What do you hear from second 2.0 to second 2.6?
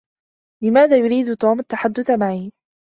معي؟